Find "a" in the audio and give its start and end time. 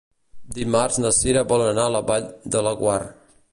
1.89-1.93